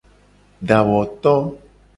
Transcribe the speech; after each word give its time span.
Dawoto. 0.67 1.33